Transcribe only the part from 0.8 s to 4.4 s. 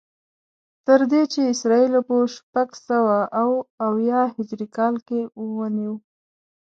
تر دې چې اسرائیلو په شپږسوه او اویا